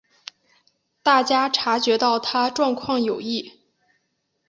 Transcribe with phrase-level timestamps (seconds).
[1.03, 3.59] 大家察觉到她状况有异